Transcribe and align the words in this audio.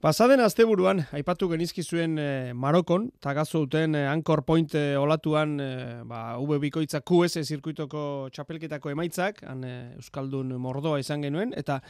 Pasaden 0.00 0.40
asteburuan 0.40 1.02
aipatu 1.12 1.44
genizki 1.50 1.82
zuen 1.84 2.14
e, 2.16 2.54
Marokon, 2.56 3.10
tagazo 3.20 3.60
duten 3.66 3.92
e, 3.98 4.06
Anchor 4.08 4.40
Point 4.48 4.72
e, 4.72 4.96
olatuan 4.96 5.58
e, 5.60 5.66
ba, 6.08 6.38
V 6.40 6.56
bikoitza 6.62 7.02
QS 7.04 7.42
zirkuitoko 7.42 8.30
txapelketako 8.32 8.94
emaitzak, 8.94 9.42
han 9.44 9.66
Euskaldun 9.68 10.54
mordoa 10.56 11.02
izan 11.02 11.20
genuen, 11.20 11.52
eta 11.52 11.82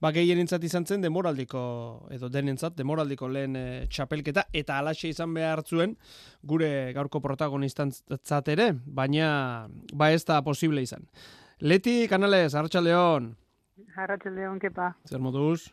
ba, 0.00 0.14
gehien 0.16 0.40
izan 0.40 0.86
zen 0.86 1.04
demoraldiko, 1.04 1.60
edo 2.08 2.30
denentzat, 2.32 2.72
demoraldiko 2.78 3.28
lehen 3.28 3.56
e, 3.60 3.66
txapelketa, 3.92 4.46
eta 4.50 4.78
alaxe 4.80 5.10
izan 5.12 5.34
behar 5.36 5.60
zuen 5.60 5.98
gure 6.40 6.94
gaurko 6.96 7.20
protagonistan 7.20 7.92
ere, 8.46 8.70
baina 8.86 9.68
ba 9.92 10.08
ez 10.10 10.24
da 10.24 10.40
posible 10.40 10.80
izan. 10.80 11.04
Leti, 11.60 12.08
kanalez, 12.08 12.54
Arratxa 12.54 12.80
León. 12.80 13.34
Arratxa 13.94 14.30
León, 14.32 14.56
kepa. 14.58 14.94
Zer 15.04 15.20
moduz? 15.20 15.68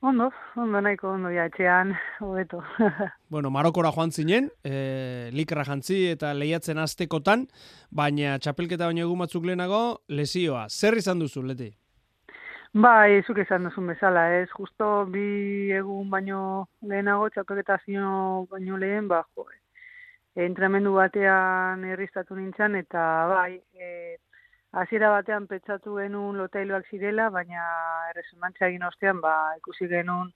Ondo, 0.00 0.30
ondo 0.54 0.78
nahiko 0.80 1.08
ondo 1.10 1.30
ja 1.34 1.48
etxean, 1.48 1.90
hobeto. 2.22 2.60
bueno, 3.34 3.50
Marokora 3.50 3.90
joan 3.90 4.12
zinen, 4.14 4.46
e, 4.62 5.30
likra 5.34 5.64
jantzi 5.66 5.96
eta 6.12 6.30
lehiatzen 6.38 6.78
aztekotan, 6.78 7.48
baina 7.90 8.36
txapelketa 8.38 8.86
baino 8.86 9.02
egun 9.02 9.24
batzuk 9.24 9.48
lehenago, 9.48 9.80
lesioa. 10.06 10.68
Zer 10.70 11.00
izan 11.00 11.18
duzu, 11.18 11.42
leti? 11.42 11.72
Bai, 12.78 13.24
zuk 13.26 13.42
izan 13.42 13.66
duzun 13.66 13.90
bezala, 13.90 14.28
ez. 14.38 14.46
Justo 14.54 15.08
bi 15.10 15.72
egun 15.74 16.14
baino 16.14 16.68
lehenago, 16.86 17.26
txapelketa 17.34 17.80
zino 17.82 18.46
baino 18.52 18.78
lehen, 18.78 19.10
ba, 19.10 19.24
jo, 19.34 19.48
entramendu 20.38 20.94
batean 20.94 21.82
erriztatu 21.90 22.38
nintzen, 22.38 22.78
eta 22.84 23.02
bai, 23.34 23.58
e, 23.74 24.14
hasiera 24.72 25.10
batean 25.10 25.46
pentsatu 25.48 25.96
genuen 25.96 26.36
lotailoak 26.36 26.88
zirela, 26.90 27.28
baina 27.30 27.64
erresonantzia 28.10 28.68
egin 28.68 28.84
ostean 28.88 29.20
ba, 29.20 29.34
ikusi 29.58 29.88
genuen 29.88 30.32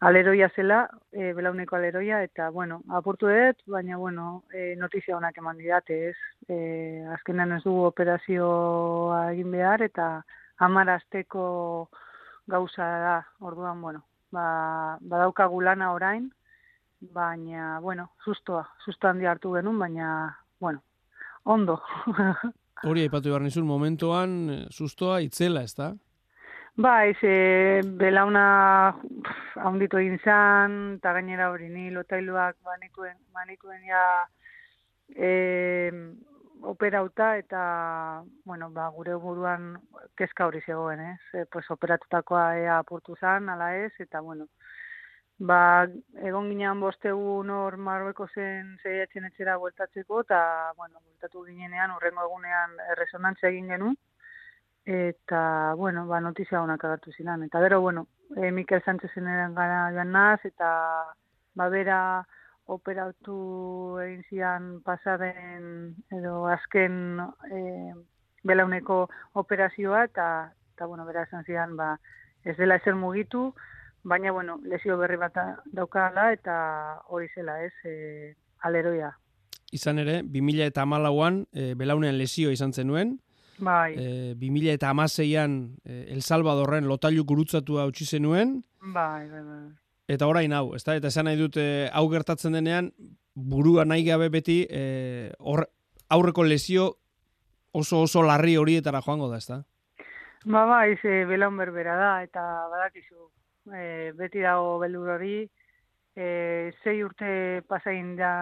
aleroia 0.00 0.48
zela, 0.54 0.86
e, 1.12 1.32
belauneko 1.32 1.76
aleroia, 1.76 2.22
eta, 2.22 2.50
bueno, 2.50 2.82
apurtu 2.92 3.30
dut, 3.32 3.62
baina, 3.66 3.96
bueno, 3.96 4.44
e, 4.52 4.74
notizia 4.76 5.16
honak 5.16 5.38
eman 5.38 5.56
didate, 5.58 6.10
ez. 6.10 6.16
E, 6.48 6.58
azkenean 7.14 7.56
ez 7.56 7.62
dugu 7.64 7.86
operazioa 7.88 9.22
egin 9.32 9.50
behar, 9.50 9.82
eta 9.82 10.10
amarazteko 10.58 11.46
gauza 12.46 12.90
da, 13.06 13.16
orduan, 13.40 13.80
bueno, 13.80 14.04
ba, 14.32 14.98
badaukagu 15.00 15.62
lana 15.62 15.92
orain, 15.92 16.28
baina, 17.00 17.80
bueno, 17.80 18.10
sustoa, 18.24 18.68
susto 18.84 19.08
handi 19.08 19.26
hartu 19.26 19.54
genuen, 19.56 19.78
baina, 19.78 20.12
bueno, 20.60 20.82
ondo. 21.44 21.80
Hori 22.84 23.06
aipatu 23.06 23.32
behar 23.32 23.44
nizun, 23.44 23.64
momentuan 23.64 24.34
eh, 24.50 24.58
sustoa 24.70 25.20
itzela, 25.24 25.62
ez 25.64 25.72
da? 25.78 25.94
Ba, 26.76 27.06
ez, 27.08 27.16
belauna 27.96 28.42
haunditu 29.64 29.96
egin 29.96 30.18
zan, 30.20 30.74
eta 30.98 31.14
gainera 31.16 31.48
hori 31.48 31.70
ni 31.72 31.88
lotailuak 31.90 32.58
manikuen, 32.68 33.16
manikuen 33.32 33.80
ja 33.88 34.02
e, 35.16 35.30
operauta, 36.68 37.30
eta, 37.40 37.62
bueno, 38.44 38.68
ba, 38.76 38.90
gure 38.92 39.16
buruan 39.22 39.78
kezka 40.20 40.50
hori 40.50 40.60
zegoen, 40.66 41.00
ez? 41.14 41.22
E, 41.32 41.46
pues, 41.48 41.64
operatutakoa 41.72 42.44
ea 42.60 42.76
apurtu 42.82 43.16
zan, 43.16 43.48
ala 43.48 43.70
ez, 43.78 43.92
eta, 43.98 44.20
bueno, 44.20 44.44
ba, 45.38 45.86
egon 46.24 46.48
ginean 46.48 46.80
bostegun 46.80 47.50
hor 47.50 47.76
Marrueko 47.76 48.26
zen 48.34 48.76
zeiatzen 48.82 49.26
etxera 49.28 49.56
bueltatzeko, 49.60 50.22
eta, 50.24 50.72
bueno, 50.76 51.00
bueltatu 51.04 51.44
ginenean, 51.46 51.92
urrengo 51.96 52.24
egunean 52.24 52.76
erresonantzia 52.92 53.50
egin 53.50 53.68
genuen, 53.74 53.96
eta, 54.86 55.74
bueno, 55.76 56.06
ba, 56.06 56.20
notizia 56.20 56.62
honak 56.62 56.84
agartu 56.84 57.12
zinan. 57.12 57.42
Eta 57.42 57.60
gero, 57.60 57.80
bueno, 57.80 58.06
e, 58.36 58.50
Mikel 58.50 58.82
Sánchezen 58.84 59.28
eran 59.28 59.54
gara 59.54 59.90
joan 59.92 60.12
naz, 60.12 60.40
eta, 60.44 60.70
ba, 61.54 61.68
bera 61.68 62.00
operatu 62.66 63.98
egin 64.02 64.22
zian 64.30 64.68
pasaren, 64.82 65.94
edo 66.16 66.46
azken 66.50 67.20
e, 67.50 67.60
belauneko 68.46 69.08
operazioa, 69.34 70.04
eta, 70.08 70.52
eta, 70.74 70.86
bueno, 70.86 71.04
bera 71.04 71.26
esan 71.28 71.44
zian, 71.44 71.76
ba, 71.76 71.96
ez 72.44 72.56
dela 72.56 72.76
ezer 72.78 72.94
mugitu, 72.94 73.50
baina 74.06 74.30
bueno, 74.30 74.60
lesio 74.62 74.96
berri 75.00 75.18
bat 75.18 75.34
daukala 75.74 76.30
eta 76.32 76.56
hori 77.10 77.26
zela, 77.34 77.58
ez, 77.64 77.74
e, 77.84 78.34
aleroia. 78.62 79.10
Izan 79.74 79.98
ere, 79.98 80.20
2000 80.22 80.68
eta 80.70 80.84
amalauan, 80.86 81.42
e, 81.52 81.74
belaunean 81.74 82.18
lesio 82.18 82.52
izan 82.54 82.72
zenuen, 82.72 83.18
Bai. 83.58 83.94
E, 83.96 84.34
2000 84.36 84.74
eta 84.74 84.90
amaseian 84.92 85.76
e, 85.84 86.12
El 86.12 86.22
Salvadorren 86.22 86.84
lotailu 86.84 87.24
gurutzatu 87.24 87.78
hau 87.80 87.90
zenuen. 87.92 88.62
Bai, 88.80 89.28
bai, 89.30 89.42
bai. 89.42 89.62
Eta 90.08 90.26
orain 90.26 90.52
hau, 90.52 90.74
ezta? 90.76 90.94
Eta 90.94 91.08
esan 91.08 91.24
nahi 91.26 91.38
dute 91.40 91.88
hau 91.92 92.04
gertatzen 92.12 92.52
denean, 92.52 92.92
burua 93.34 93.84
nahi 93.84 94.04
gabe 94.04 94.28
beti, 94.28 94.66
e, 94.70 95.32
aurreko 96.08 96.44
lesio 96.44 96.98
oso 97.72 98.02
oso 98.02 98.22
larri 98.22 98.56
horietara 98.56 99.00
joango 99.00 99.30
da, 99.30 99.38
ezta? 99.38 99.64
Ba, 100.44 100.64
bai, 100.64 100.96
ze 101.00 101.24
belaun 101.24 101.56
berbera 101.56 101.96
da, 101.96 102.12
eta 102.22 102.42
badakizu, 102.70 103.30
e, 103.74 104.12
beti 104.16 104.42
dago 104.44 104.78
beldur 104.82 105.14
hori, 105.16 105.36
e, 106.16 106.72
zei 106.82 107.02
urte 107.04 107.62
pasain 107.68 108.14
da 108.16 108.32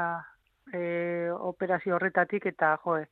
e, 0.73 1.31
operazio 1.31 1.97
horretatik 1.97 2.47
eta 2.47 2.77
joe. 2.85 3.07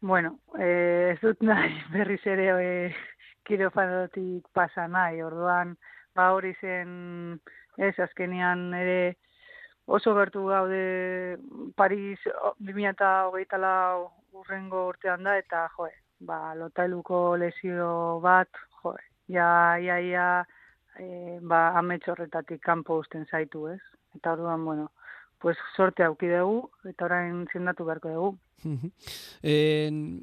Bueno, 0.00 0.38
e, 0.58 1.12
ez 1.14 1.20
dut 1.22 1.42
nahi 1.48 1.74
berriz 1.92 2.20
ere 2.26 2.48
e, 2.58 2.94
kirofanotik 3.46 4.48
pasa 4.54 4.86
nahi, 4.88 5.22
orduan 5.22 5.76
ba 6.14 6.32
hori 6.36 6.52
zen 6.60 7.40
ez 7.78 7.94
azkenian 7.98 8.72
ere 8.76 9.16
oso 9.86 10.14
bertu 10.14 10.44
gaude 10.46 11.38
Paris 11.76 12.20
2008 12.60 13.58
lau 13.58 14.10
urrengo 14.32 14.86
urtean 14.88 15.24
da 15.24 15.36
eta 15.38 15.66
joe, 15.76 15.90
ba 16.20 16.54
lotailuko 16.54 17.36
lesio 17.36 18.20
bat, 18.22 18.48
joe, 18.82 18.98
ja, 19.28 19.78
ja, 19.78 19.98
ja, 19.98 20.28
e, 20.98 21.38
ba, 21.40 21.70
ametxorretatik 21.78 22.62
kanpo 22.62 22.98
usten 23.02 23.26
zaitu, 23.30 23.68
ez? 23.68 23.80
Eta 24.16 24.34
orduan, 24.36 24.64
bueno, 24.64 24.90
pues 25.42 25.56
sorte 25.76 26.04
auki 26.04 26.28
dugu, 26.30 26.68
eta 26.88 27.08
orain 27.08 27.46
zindatu 27.52 27.84
beharko 27.84 28.12
dugu. 28.14 28.36
en, 29.42 30.22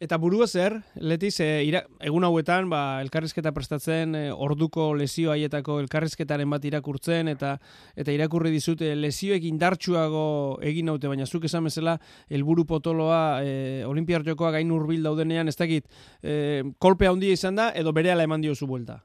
eta 0.00 0.16
burua 0.20 0.46
zer, 0.46 0.78
letiz, 0.96 1.34
e, 1.40 1.64
ira, 1.64 1.82
egun 2.00 2.24
hauetan, 2.24 2.70
ba, 2.72 3.00
elkarrizketa 3.04 3.52
prestatzen, 3.56 4.14
e, 4.16 4.22
orduko 4.32 4.92
lesio 4.96 5.32
haietako 5.32 5.78
elkarrizketaren 5.84 6.48
bat 6.52 6.64
irakurtzen, 6.64 7.28
eta 7.32 7.56
eta 7.96 8.14
irakurri 8.14 8.52
dizute 8.54 8.94
lesioek 8.96 9.44
indartsuago 9.48 10.24
egin 10.62 10.88
naute, 10.92 11.08
baina 11.08 11.26
zuk 11.26 11.44
esan 11.50 11.68
bezala, 11.68 11.98
helburu 12.30 12.64
potoloa, 12.68 13.42
e, 13.42 13.84
olimpiar 13.88 14.24
jokoa 14.24 14.54
gain 14.56 14.72
urbil 14.72 15.04
daudenean, 15.04 15.48
ez 15.48 15.56
dakit, 15.56 15.90
e, 16.22 16.62
kolpea 16.78 17.12
handia 17.12 17.36
izan 17.36 17.60
da, 17.60 17.70
edo 17.74 17.92
bere 17.92 18.16
eman 18.16 18.40
dio 18.40 18.54
zu 18.54 18.66
buelta? 18.66 19.02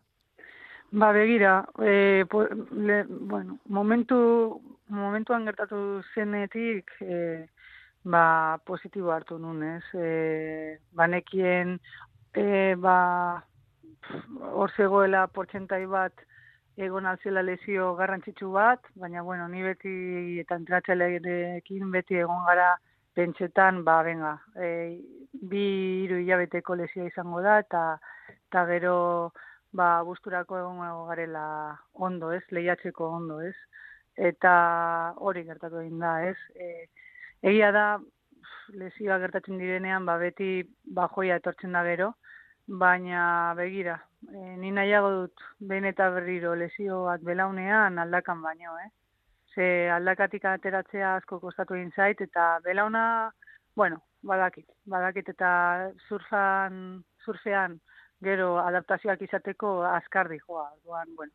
Ba, 0.94 1.14
begira, 1.14 1.70
e, 1.80 2.26
po, 2.30 2.44
le, 2.72 3.06
bueno, 3.08 3.60
momentu, 3.68 4.60
momentuan 4.90 5.46
gertatu 5.46 6.02
zenetik, 6.14 6.92
e, 7.00 7.48
ba, 8.04 8.60
positibo 8.66 9.14
hartu 9.14 9.38
nun, 9.40 9.64
ez? 9.64 9.86
E, 9.96 10.80
banekien, 10.92 11.78
e, 12.36 12.76
ba, 12.76 12.98
hor 14.52 14.74
zegoela 14.76 15.28
portxentai 15.32 15.86
bat 15.88 16.26
egon 16.76 17.08
alzela 17.08 17.40
lesio 17.42 17.94
garrantzitsu 17.96 18.50
bat, 18.52 18.84
baina, 18.96 19.24
bueno, 19.24 19.48
ni 19.48 19.64
beti 19.64 20.40
eta 20.44 20.58
entratxalekin 20.60 21.92
beti 21.92 22.20
egon 22.20 22.44
gara 22.50 22.74
pentsetan, 23.16 23.86
ba, 23.88 24.02
venga, 24.04 24.34
e, 24.60 25.00
bi 25.32 25.64
iru 26.04 26.20
hilabeteko 26.20 26.76
lesio 26.76 27.08
izango 27.08 27.40
da, 27.48 27.60
eta, 27.64 27.86
eta 28.50 28.66
gero, 28.74 28.98
ba, 29.72 30.02
busturako 30.04 30.60
egon 30.60 30.82
garela 31.08 31.46
ondo, 31.94 32.32
ez, 32.32 32.44
lehiatzeko 32.52 33.10
ondo, 33.18 33.40
ez, 33.42 33.56
eta 34.16 34.54
hori 35.18 35.44
gertatu 35.48 35.80
egin 35.82 36.00
da, 36.04 36.16
ez, 36.28 36.38
e, 36.56 36.88
egia 37.52 37.72
da, 37.76 37.86
lesioa 38.76 39.18
gertatzen 39.24 39.60
direnean, 39.60 40.06
ba, 40.06 40.18
beti 40.22 40.62
bajoia 40.96 41.40
etortzen 41.42 41.76
da 41.76 41.84
gero, 41.88 42.14
baina 42.68 43.54
begira, 43.58 43.98
e, 44.30 44.56
ni 44.62 44.72
nahiago 44.72 45.12
dut 45.18 45.46
behin 45.60 45.88
eta 45.90 46.10
berriro 46.16 46.56
lesioak 46.56 47.24
belaunean 47.28 48.00
aldakan 48.00 48.42
baino, 48.42 48.78
eh? 48.80 48.90
Ze 49.56 49.66
aldakatik 49.92 50.46
ateratzea 50.48 51.16
asko 51.18 51.40
kostatu 51.40 51.76
egin 51.76 51.92
zait, 51.96 52.22
eta 52.22 52.60
belauna, 52.64 53.32
bueno, 53.76 54.00
badakit, 54.24 54.68
badakit 54.86 55.34
eta 55.34 55.50
surfan, 56.08 57.04
surfean, 57.26 57.80
gero 58.24 58.58
adaptazioak 58.62 59.22
izateko 59.22 59.82
azkardi 59.90 60.40
joa, 60.46 60.70
duan, 60.86 61.16
bueno, 61.16 61.32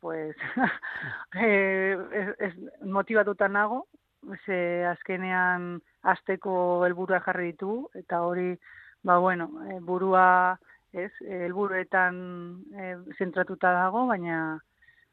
pues, 0.00 0.36
eh, 1.34 1.96
ez, 2.12 2.28
ez 2.38 2.86
motivatuta 2.86 3.48
nago, 3.48 3.86
ze 4.44 4.84
azkenean 4.86 5.80
azteko 6.02 6.84
helburua 6.86 7.20
jarri 7.26 7.52
ditu, 7.52 7.88
eta 7.94 8.22
hori, 8.26 8.54
ba, 9.02 9.18
bueno, 9.18 9.50
e, 9.70 9.78
burua, 9.80 10.58
ez, 10.92 11.10
helburuetan 11.22 12.16
e, 12.74 12.94
zentratuta 13.18 13.72
dago, 13.72 14.06
baina, 14.06 14.58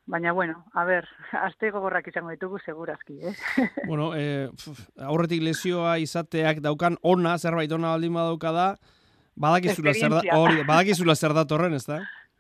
baina 0.06 0.34
bueno, 0.34 0.66
a 0.74 0.86
ber, 0.86 1.08
aste 1.48 1.72
gogorrak 1.72 2.08
izango 2.08 2.34
ditugu 2.34 2.60
segurazki, 2.66 3.20
eh? 3.22 3.36
bueno, 3.90 4.14
eh, 4.16 4.50
aurretik 4.98 5.44
lesioa 5.44 5.98
izateak 6.02 6.62
daukan 6.66 7.00
ona, 7.02 7.38
zerbait 7.38 7.72
ona 7.72 7.96
baldin 7.96 8.14
badauka 8.14 8.54
da, 8.56 8.70
badakizula 9.36 9.94
zer 9.94 10.12
da, 10.12 10.22
hori, 10.38 10.64
badakizula 10.64 11.16
zer 11.16 11.34
da 11.34 11.46
torren, 11.46 11.74
ez 11.74 11.86
da? 11.86 12.00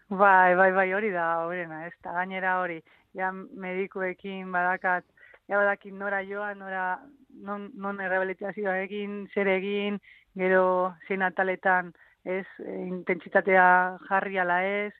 Bai, 0.09 0.55
bai, 0.55 0.71
bai, 0.71 0.93
hori 0.93 1.09
da, 1.11 1.45
horrena, 1.45 1.85
ez 1.87 1.93
da, 2.03 2.13
gainera 2.13 2.59
hori, 2.61 2.77
ja 3.17 3.31
medikuekin 3.33 4.51
badakat, 4.53 5.05
ja 5.49 5.57
badakin 5.57 5.97
nora 5.97 6.21
joa, 6.23 6.53
nora, 6.53 6.99
non, 7.41 7.71
non 7.73 7.99
egin, 7.99 9.27
zer 9.33 9.47
egin, 9.47 9.99
gero 10.35 10.93
zein 11.07 11.21
ataletan, 11.21 11.93
ez, 12.23 12.45
e, 12.59 12.85
intentsitatea 12.85 13.97
jarri 14.07 14.37
ala 14.37 14.61
ez, 14.63 14.93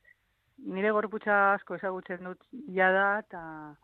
nire 0.58 0.92
gorputza 0.92 1.54
asko 1.54 1.76
ezagutzen 1.76 2.24
dut 2.24 2.42
jada, 2.74 3.20
eta, 3.20 3.76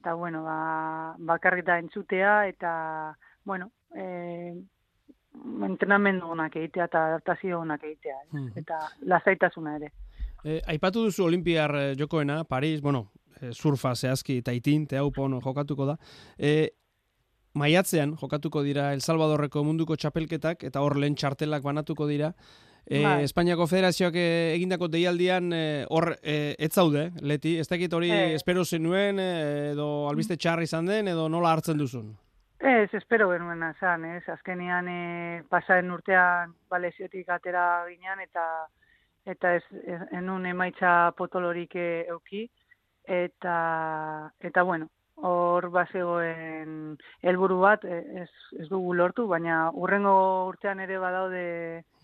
eta 0.00 0.14
bueno, 0.14 0.42
ba, 0.42 1.14
bakarrita 1.18 1.78
entzutea, 1.78 2.46
eta, 2.48 3.16
bueno, 3.44 3.70
e, 3.94 4.54
entrenamendu 5.66 6.30
honak 6.34 6.56
egitea 6.56 6.88
eta 6.88 7.04
adaptazio 7.10 7.60
honak 7.60 7.84
egitea, 7.84 8.18
mm 8.32 8.62
eta 8.64 8.78
lasaitasuna 9.10 9.76
ere. 9.80 9.90
E, 10.44 10.60
aipatu 10.74 11.06
duzu 11.06 11.24
Olimpiar 11.24 11.74
eh, 11.76 11.94
jokoena, 11.98 12.42
Paris, 12.44 12.80
bueno, 12.82 13.06
e, 13.40 13.52
surfa 13.52 13.94
zehazki 13.94 14.38
eta 14.42 14.52
itin, 14.52 14.86
te 14.86 14.98
hau 14.98 15.10
jokatuko 15.10 15.86
da. 15.86 15.96
E, 16.38 16.70
maiatzean 17.54 18.16
jokatuko 18.20 18.62
dira 18.62 18.92
El 18.92 19.00
Salvadorreko 19.00 19.64
munduko 19.64 19.96
txapelketak 19.96 20.64
eta 20.64 20.80
hor 20.80 20.96
lehen 20.98 21.14
txartelak 21.14 21.62
banatuko 21.62 22.06
dira. 22.06 22.32
E, 22.86 23.00
Espainiako 23.24 23.66
Federazioak 23.66 24.14
egindako 24.14 24.88
deialdian 24.88 25.52
hor 25.88 26.18
e, 26.22 26.54
ez 26.58 26.72
zaude, 26.72 27.12
leti, 27.22 27.56
ez 27.58 27.68
dakit 27.68 27.92
hori 27.92 28.10
e. 28.10 28.34
espero 28.34 28.64
zenuen 28.64 29.18
edo 29.18 30.08
albiste 30.10 30.36
txarri 30.36 30.64
izan 30.64 30.86
den 30.86 31.08
edo 31.08 31.28
nola 31.28 31.52
hartzen 31.52 31.78
duzun? 31.78 32.12
Ez, 32.64 32.88
espero 32.94 33.28
genuen 33.28 33.62
azan, 33.62 34.06
ez, 34.08 34.22
azkenian 34.32 34.86
e, 34.88 35.42
pasaren 35.52 35.90
urtean 35.92 36.54
baleziotik 36.72 37.28
atera 37.28 37.84
ginean 37.90 38.22
eta 38.24 38.44
eta 39.28 39.50
ez, 39.58 39.64
ez 39.84 39.98
enun 40.16 40.46
emaitza 40.48 41.12
potolorik 41.18 41.76
euki 41.76 42.46
eta 43.04 43.58
eta 44.40 44.64
bueno, 44.64 44.88
hor 45.28 45.68
basegoen 45.76 46.96
helburu 47.20 47.60
bat 47.66 47.84
e, 47.84 48.00
ez, 48.24 48.30
ez 48.56 48.68
dugu 48.72 48.96
lortu, 48.96 49.28
baina 49.28 49.68
urrengo 49.76 50.16
urtean 50.48 50.80
ere 50.80 50.96
badaude 50.98 51.46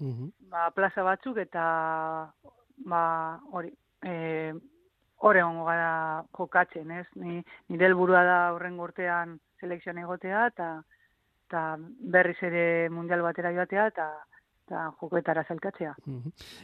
uh 0.05 0.29
ba, 0.53 0.69
plaza 0.77 1.03
batzuk 1.09 1.41
eta 1.41 1.65
ba, 2.85 3.05
hori, 3.53 3.73
e, 4.05 4.53
hori 5.25 5.41
gara 5.41 5.93
jokatzen, 6.37 6.91
ez? 6.91 7.07
Ni, 7.15 7.41
nire 7.69 7.87
helburua 7.87 8.25
da 8.29 8.41
urrengo 8.53 8.85
urtean 8.85 9.39
selekzioan 9.61 10.03
egotea 10.05 10.47
eta 10.53 10.73
eta 11.51 11.63
berriz 12.15 12.39
ere 12.47 12.89
mundial 12.95 13.23
batera 13.27 13.53
joatea 13.53 13.87
eta 13.91 14.11
eta 14.71 14.85
jokoetara 15.01 15.43
zelkatzea. 15.49 15.95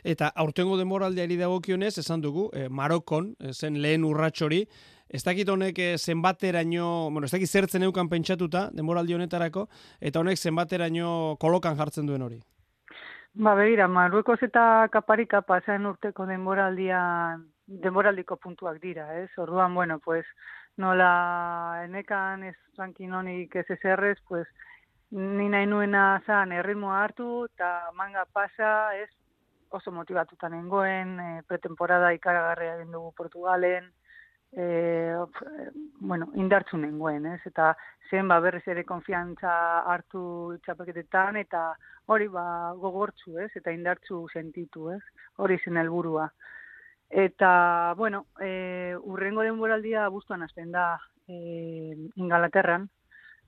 Eta 0.06 0.28
aurtengo 0.42 0.76
demoraldeari 0.78 1.36
dagokionez 1.40 1.96
esan 1.98 2.20
dugu, 2.22 2.50
eh, 2.54 2.68
Marokon, 2.70 3.34
eh, 3.40 3.52
zen 3.52 3.80
lehen 3.82 4.04
urratxori, 4.04 4.60
ez 5.08 5.22
dakit 5.24 5.48
honek 5.48 5.78
eh, 5.78 5.98
zenbateraino, 5.98 7.10
bueno, 7.10 7.24
ez 7.26 7.32
dakit 7.32 7.48
zertzen 7.48 7.82
eukan 7.82 8.08
pentsatuta 8.08 8.68
demoraldi 8.72 9.14
honetarako, 9.14 9.66
eta 10.00 10.20
honek 10.20 10.38
zenbateraino 10.38 11.36
kolokan 11.40 11.76
jartzen 11.76 12.06
duen 12.06 12.22
hori? 12.22 12.40
Ba, 13.34 13.54
begira, 13.54 13.88
Marruekos 13.88 14.38
eta 14.42 14.88
kaparika 14.92 15.42
pasaen 15.42 15.84
urteko 15.86 16.26
denboraldian, 16.26 17.42
denboraldiko 17.66 18.36
puntuak 18.36 18.80
dira, 18.80 19.10
ez? 19.20 19.30
Orduan, 19.36 19.74
bueno, 19.74 19.98
pues, 19.98 20.24
nola 20.76 21.82
enekan 21.84 22.44
ez 22.44 22.56
rankin 22.76 23.12
honik 23.14 23.54
ez 23.56 23.66
ezerrez, 23.70 24.18
pues, 24.28 24.46
ni 25.10 25.48
nahi 25.48 25.66
nuena 25.66 26.20
zan 26.26 26.52
erritmoa 26.52 27.02
hartu, 27.02 27.44
eta 27.52 27.90
manga 27.94 28.26
pasa, 28.32 28.94
ez, 28.96 29.10
oso 29.70 29.90
motivatuta 29.92 30.48
nengoen, 30.48 31.18
e, 31.20 31.28
pretemporada 31.48 32.12
ikaragarria 32.14 32.76
egin 32.76 32.92
dugu 32.92 33.12
Portugalen, 33.16 33.88
e, 34.52 35.14
bueno, 36.00 36.28
indartzu 36.34 36.78
nengoen, 36.78 37.26
ez, 37.34 37.40
eta 37.46 37.72
zen 38.10 38.28
ba 38.28 38.38
berriz 38.40 38.64
ere 38.68 38.84
konfiantza 38.84 39.52
hartu 39.92 40.58
txapaketetan, 40.64 41.40
eta 41.42 41.70
hori 42.06 42.28
ba 42.28 42.72
gogortzu, 42.78 43.38
ez, 43.42 43.50
eta 43.58 43.74
indartzu 43.74 44.26
sentitu, 44.32 44.90
ez, 44.94 45.02
hori 45.42 45.58
zen 45.64 45.80
helburua. 45.82 46.28
Eta, 47.10 47.94
bueno, 47.96 48.26
e, 48.40 48.96
urrengo 49.02 49.42
denboraldia 49.42 50.04
abuztuan 50.06 50.42
hasten 50.42 50.72
da 50.72 50.98
e, 51.28 51.96
Ingalaterran. 52.16 52.88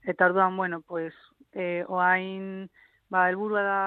Eta 0.04 0.26
orduan, 0.26 0.56
bueno, 0.56 0.80
pues, 0.82 1.14
e, 1.52 1.84
oain, 1.88 2.70
ba, 3.10 3.28
elburua 3.28 3.62
da 3.62 3.82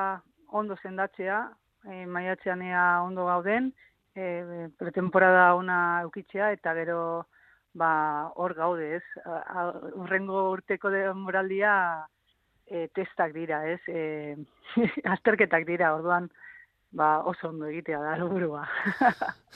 ondo 0.52 0.76
zendatzea, 0.84 1.40
e, 1.88 2.06
maiatzean 2.06 2.62
ea 2.62 3.02
ondo 3.04 3.26
gauden, 3.26 3.72
e, 4.16 4.68
pretemporada 4.78 5.54
ona 5.56 6.02
eukitzea, 6.04 6.52
eta 6.52 6.74
gero, 6.76 7.28
ba, 7.74 8.32
hor 8.36 8.54
gaude, 8.54 8.98
ez? 8.98 9.04
urrengo 9.96 10.50
urteko 10.52 10.92
denboraldia 10.92 11.74
e, 12.68 12.88
testak 12.96 13.34
dira, 13.34 13.64
ez? 13.72 13.80
E, 13.88 14.36
azterketak 15.16 15.66
dira, 15.68 15.96
orduan, 15.96 16.30
ba, 16.92 17.22
oso 17.24 17.50
ondo 17.50 17.68
egitea 17.68 18.00
da 18.00 18.16
helburua. 18.16 18.66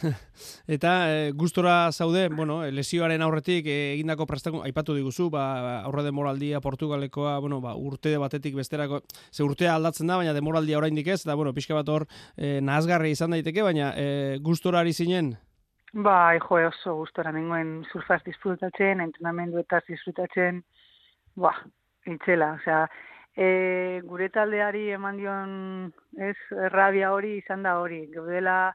Eta 0.76 0.92
e, 1.12 1.32
gustora 1.36 1.92
zaude, 1.92 2.28
bueno, 2.30 2.62
lesioaren 2.72 3.22
aurretik 3.22 3.68
e, 3.68 3.78
egindako 3.94 4.28
prestako 4.30 4.64
aipatu 4.64 4.96
diguzu, 4.96 5.30
ba 5.34 5.46
aurre 5.84 6.06
demoraldia 6.08 6.62
Portugalekoa, 6.64 7.38
bueno, 7.44 7.60
ba, 7.62 7.76
urte 7.76 8.16
batetik 8.22 8.56
besterako, 8.56 9.02
ze 9.32 9.44
urtea 9.44 9.76
aldatzen 9.76 10.08
da, 10.08 10.18
baina 10.22 10.34
demoraldia 10.34 10.80
oraindik 10.80 11.08
ez, 11.08 11.24
da 11.28 11.36
bueno, 11.36 11.54
pixka 11.54 11.76
bat 11.76 11.90
hor 11.90 12.08
e, 12.38 12.62
izan 13.12 13.32
daiteke, 13.32 13.62
baina 13.62 13.94
e, 13.96 14.38
gustora 14.42 14.80
ari 14.80 14.94
zinen. 14.94 15.36
Ba, 15.94 16.38
jo, 16.40 16.56
oso 16.68 16.96
gustora 16.96 17.32
nengoen 17.32 17.86
surfaz 17.92 18.22
disfrutatzen, 18.26 19.02
entrenamendu 19.02 19.60
eta 19.60 19.82
disfrutatzen, 19.88 20.64
ba, 21.36 21.54
itxela, 22.06 22.56
osea, 22.60 22.88
e, 23.36 24.02
gure 24.08 24.30
taldeari 24.32 24.88
eman 24.96 25.18
dion 25.20 25.52
ez 26.18 26.38
rabia 26.72 27.12
hori 27.14 27.38
izan 27.42 27.64
da 27.64 27.78
hori. 27.82 28.06
Gaudela 28.14 28.74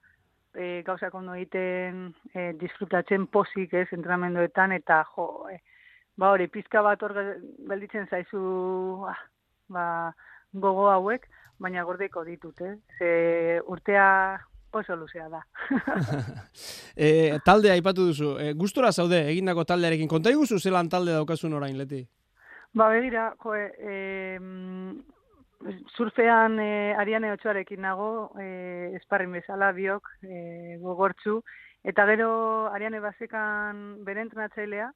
e, 0.55 0.83
gauzak 0.87 1.15
ondo 1.15 1.35
egiten 1.35 2.11
e, 2.35 2.53
disfrutatzen 2.61 3.27
pozik 3.33 3.75
ez 3.75 3.89
entrenamenduetan 3.97 4.77
eta 4.77 5.03
jo, 5.15 5.49
e, 5.51 5.61
ba 6.21 6.35
hori, 6.35 6.51
pizka 6.53 6.83
bat 6.85 7.03
hor 7.03 7.17
gelditzen 7.17 8.09
zaizu 8.11 9.07
ah, 9.09 9.19
ba, 9.73 9.85
gogo 10.53 10.91
hauek, 10.91 11.27
baina 11.61 11.85
gordeko 11.85 12.25
ditut, 12.25 12.61
eh? 12.61 12.77
Ze 12.99 13.11
urtea 13.67 14.07
oso 14.77 14.97
luzea 14.97 15.29
da. 15.29 15.41
e, 16.97 17.39
talde 17.45 17.73
aipatu 17.73 18.11
duzu, 18.11 18.37
e, 18.39 18.53
gustora 18.59 18.93
zaude 18.93 19.23
egindako 19.33 19.65
taldearekin, 19.65 20.11
konta 20.11 20.33
iguzu 20.35 20.61
zelan 20.61 20.91
talde 20.93 21.17
daukazun 21.17 21.57
orain, 21.57 21.79
leti? 21.79 22.05
Ba, 22.73 22.87
begira, 22.89 23.35
jo, 23.43 23.55
e, 23.57 24.39
surfean 25.97 26.59
e, 26.63 26.95
Ariane 26.95 27.33
Otsoarekin 27.35 27.81
nago, 27.83 28.31
e, 28.39 28.95
esparrin 28.95 29.33
bezala 29.35 29.73
biok 29.75 30.07
e, 30.23 30.77
gogortzu, 30.79 31.41
eta 31.83 32.05
gero 32.07 32.31
Ariane 32.71 33.01
Basekan 33.03 34.05
bere 34.07 34.23
entrenatzailea, 34.23 34.87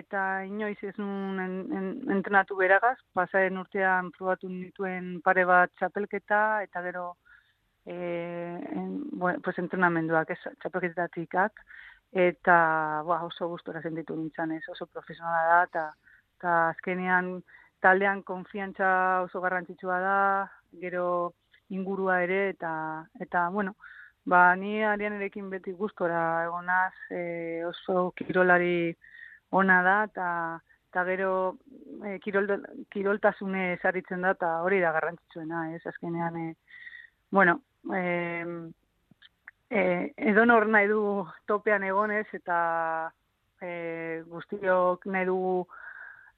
eta 0.00 0.44
inoiz 0.46 0.78
ez 0.86 0.94
nun 1.02 1.40
en, 1.42 1.56
en, 1.74 1.88
entrenatu 2.14 2.54
beragaz, 2.60 2.96
pasaren 3.18 3.58
urtean 3.58 4.12
probatu 4.14 4.48
nituen 4.48 5.16
pare 5.26 5.44
bat 5.50 5.72
txapelketa, 5.80 6.62
eta 6.62 6.82
gero 6.84 7.16
e, 7.86 7.96
en, 7.96 9.00
bueno, 9.18 9.42
pues 9.42 9.58
entrenamenduak, 9.58 10.30
ez, 10.30 10.38
txapelketatikak, 10.62 11.58
eta 12.14 12.56
ba, 13.02 13.18
oso 13.26 13.50
gustora 13.50 13.82
sentitu 13.82 14.14
nintzen 14.14 14.54
ez, 14.54 14.62
oso 14.70 14.86
profesionala 14.86 15.42
da, 15.50 15.60
eta 15.66 15.84
eta 16.40 16.70
azkenean 16.70 17.42
taldean 17.84 18.22
konfiantza 18.24 19.20
oso 19.26 19.42
garrantzitsua 19.44 19.98
da, 20.00 20.16
gero 20.80 21.34
ingurua 21.68 22.22
ere, 22.24 22.48
eta, 22.54 22.72
eta 23.20 23.48
bueno, 23.52 23.76
ba, 24.24 24.56
ni 24.56 24.80
arian 24.84 25.18
erekin 25.18 25.50
beti 25.52 25.72
gustora 25.76 26.44
egonaz, 26.46 26.94
e, 27.10 27.62
oso 27.68 28.10
kirolari 28.16 28.94
ona 29.50 29.82
da, 29.84 29.96
eta, 30.08 30.28
eta 30.90 31.04
gero 31.08 31.32
e, 32.08 32.16
kirol, 32.24 32.48
kiroltasune 32.88 33.74
esaritzen 33.74 34.24
da, 34.24 34.32
eta 34.38 34.54
hori 34.64 34.80
da 34.80 34.94
garrantzitsuena, 34.96 35.66
ez, 35.76 35.84
azkenean, 35.92 36.40
e, 36.40 36.54
bueno, 37.30 37.60
e, 37.92 38.02
e, 39.68 39.84
edo 40.32 40.48
nor 40.48 40.68
nahi 40.72 40.88
du 40.88 41.04
topean 41.46 41.84
egonez, 41.84 42.26
eta 42.32 42.58
e, 43.60 44.24
guztiok 44.32 45.04
nahi 45.06 45.28
dugu 45.28 45.68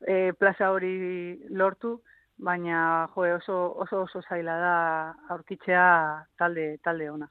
e, 0.07 0.33
plaza 0.39 0.71
hori 0.73 1.39
lortu, 1.51 2.01
baina 2.43 3.09
jo, 3.15 3.27
oso, 3.37 3.59
oso 3.85 4.03
oso 4.03 4.23
zaila 4.29 4.57
da 4.59 4.77
aurkitzea 5.35 5.85
talde 6.39 6.79
talde 6.83 7.11
ona. 7.11 7.29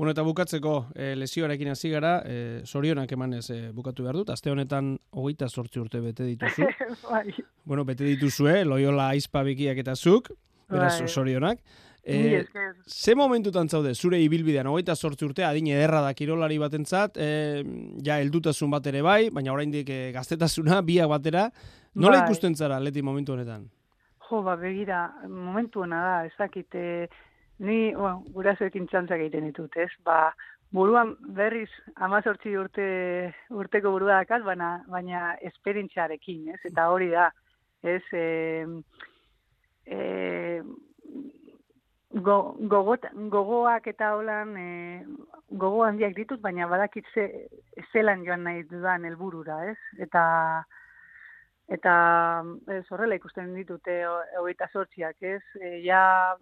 Bueno, 0.00 0.14
eta 0.14 0.22
bukatzeko 0.24 0.74
e, 0.94 1.12
lesioarekin 1.20 1.68
hasi 1.74 1.90
gara, 1.92 2.22
e, 2.24 2.62
sorionak 2.64 3.10
emanez 3.12 3.50
e, 3.52 3.58
bukatu 3.76 4.06
behar 4.06 4.16
dut, 4.16 4.30
aste 4.32 4.48
honetan 4.48 4.94
hogeita 5.12 5.48
sortzi 5.48 5.82
urte 5.82 6.00
bete 6.00 6.24
dituzu. 6.24 6.64
bai. 7.10 7.34
Bueno, 7.68 7.84
bete 7.84 8.08
dituzue, 8.08 8.62
loiola 8.64 9.10
aizpa 9.12 9.42
bikiak 9.44 9.82
eta 9.84 9.94
zuk, 9.96 10.32
beraz 10.72 10.94
bai. 11.02 11.08
sorionak. 11.08 11.60
E, 12.02 12.46
ze 12.86 13.14
momentutan 13.14 13.68
zaude, 13.68 13.94
zure 13.94 14.20
ibilbidean, 14.24 14.66
hogeita 14.70 14.94
sortzi 14.96 15.26
urte, 15.26 15.44
adine 15.44 15.74
ederra 15.76 16.00
da 16.00 16.14
kirolari 16.16 16.56
batentzat, 16.58 17.18
e, 17.20 17.64
ja, 18.04 18.16
eldutasun 18.20 18.70
bat 18.72 18.86
ere 18.88 19.02
bai, 19.04 19.28
baina 19.30 19.52
oraindik 19.52 19.90
e, 19.92 20.00
gaztetasuna, 20.16 20.80
biak 20.90 21.10
batera, 21.12 21.50
nola 21.94 22.22
bai. 22.22 22.28
ikusten 22.28 22.56
zara, 22.56 22.80
leti 22.80 23.04
momentu 23.04 23.36
honetan? 23.36 23.68
Jo, 24.30 24.40
ba, 24.46 24.56
begira, 24.56 25.08
momentu 25.28 25.84
hona 25.84 26.00
da, 26.06 26.14
ez 26.24 26.32
dakit, 26.38 26.78
ni, 27.60 27.92
bueno, 27.92 28.22
gurasoekin 28.32 28.86
txantzak 28.88 29.20
egiten 29.20 29.50
ditut, 29.50 29.76
ez, 29.76 29.90
ba, 30.06 30.30
buruan 30.72 31.16
berriz 31.36 31.68
amazortzi 31.96 32.54
urte, 32.56 32.86
urteko 33.50 33.92
burua 33.92 34.22
dakat, 34.22 34.46
baina, 34.46 34.78
baina 34.88 35.34
esperientxarekin, 35.50 36.46
ez, 36.54 36.60
eta 36.70 36.88
hori 36.94 37.10
da, 37.12 37.28
ez, 37.82 38.04
e, 38.14 38.64
e, 39.84 39.98
go, 42.10 42.56
gogot, 42.58 43.06
gogoak 43.30 43.86
eta 43.86 44.14
holan 44.16 44.56
e, 44.58 44.68
gogo 45.50 45.84
handiak 45.86 46.16
ditut, 46.16 46.40
baina 46.42 46.66
badakit 46.70 47.06
ze, 47.14 47.26
zelan 47.92 48.24
joan 48.26 48.44
nahi 48.44 48.64
dudan 48.70 49.04
helburura, 49.04 49.62
ez? 49.70 49.78
Eta 49.98 50.64
eta 51.70 51.94
ez 52.74 52.84
horrela 52.90 53.14
ikusten 53.14 53.54
ditute 53.54 54.02
hogeita 54.40 54.68
sortziak, 54.72 55.16
ez? 55.22 55.42
E, 55.60 55.78
ja 55.86 56.34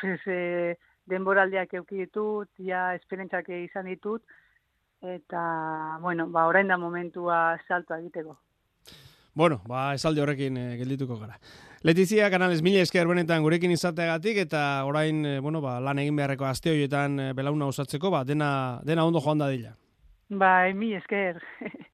pues, 0.00 0.20
e, 0.26 0.76
denboraldiak 1.10 1.74
euki 1.78 2.04
ditut, 2.04 2.50
ja 2.58 2.90
esperientzak 2.98 3.48
izan 3.54 3.86
ditut, 3.86 4.22
eta, 5.00 5.42
bueno, 6.02 6.28
ba, 6.28 6.46
orain 6.50 6.68
da 6.68 6.76
momentua 6.78 7.58
salto 7.66 7.94
egiteko. 7.94 8.36
Bueno, 9.34 9.60
ba, 9.66 9.94
esalde 9.94 10.22
horrekin 10.22 10.58
e, 10.58 10.64
geldituko 10.82 11.16
gara. 11.22 11.38
Letizia, 11.80 12.26
kanales 12.28 12.60
mila 12.60 12.82
esker 12.84 13.08
benetan 13.08 13.40
gurekin 13.40 13.72
izateagatik 13.72 14.36
eta 14.42 14.84
orain, 14.84 15.22
e, 15.24 15.38
bueno, 15.40 15.62
ba, 15.64 15.78
lan 15.80 15.96
egin 16.02 16.18
beharreko 16.18 16.44
aste 16.44 16.74
horietan 16.74 17.14
e, 17.16 17.28
belauna 17.32 17.70
osatzeko, 17.72 18.10
ba, 18.12 18.20
dena, 18.28 18.50
dena 18.84 19.06
ondo 19.08 19.22
joan 19.24 19.40
da 19.40 19.48
dila. 19.48 19.72
Bai, 20.28 20.74
mi 20.76 20.92
esker. 20.98 21.40